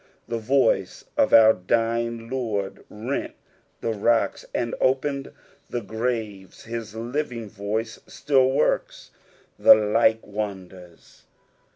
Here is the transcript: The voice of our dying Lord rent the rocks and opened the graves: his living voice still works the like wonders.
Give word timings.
The 0.27 0.39
voice 0.39 1.05
of 1.15 1.31
our 1.31 1.53
dying 1.53 2.27
Lord 2.27 2.83
rent 2.89 3.35
the 3.81 3.93
rocks 3.93 4.43
and 4.51 4.73
opened 4.81 5.31
the 5.69 5.81
graves: 5.81 6.63
his 6.63 6.95
living 6.95 7.47
voice 7.47 7.99
still 8.07 8.49
works 8.51 9.11
the 9.59 9.75
like 9.75 10.25
wonders. 10.25 11.25